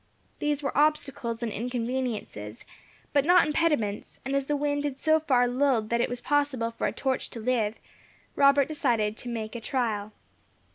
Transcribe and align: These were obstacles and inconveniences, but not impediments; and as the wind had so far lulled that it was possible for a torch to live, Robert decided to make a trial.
These 0.39 0.63
were 0.63 0.75
obstacles 0.75 1.43
and 1.43 1.51
inconveniences, 1.51 2.65
but 3.13 3.23
not 3.23 3.45
impediments; 3.45 4.19
and 4.25 4.35
as 4.35 4.47
the 4.47 4.55
wind 4.57 4.83
had 4.83 4.97
so 4.97 5.19
far 5.19 5.47
lulled 5.47 5.91
that 5.91 6.01
it 6.01 6.09
was 6.09 6.21
possible 6.21 6.71
for 6.71 6.87
a 6.87 6.91
torch 6.91 7.29
to 7.29 7.39
live, 7.39 7.75
Robert 8.35 8.67
decided 8.67 9.15
to 9.17 9.29
make 9.29 9.53
a 9.55 9.61
trial. 9.61 10.11